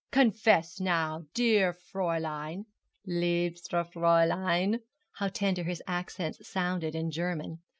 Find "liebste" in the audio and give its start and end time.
3.05-3.85